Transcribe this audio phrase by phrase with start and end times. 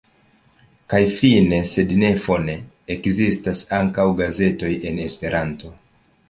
[0.93, 2.55] Kaj fine sed ne fone:
[2.97, 5.73] ekzistas ankaŭ gazetoj en Esperanto.